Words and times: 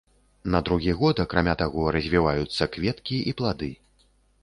На 0.55 0.61
другі 0.69 0.95
год 1.01 1.21
акрамя 1.25 1.55
таго 1.61 1.85
развіваюцца 1.99 2.71
кветкі 2.79 3.25
і 3.31 3.39
плады. 3.43 3.75